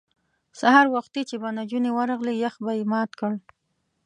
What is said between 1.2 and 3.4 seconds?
به چې نجونې ورغلې یخ به یې مات کړ.